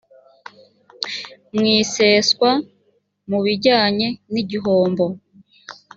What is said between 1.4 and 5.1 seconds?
mu iseswa mu bijyanye n igihombo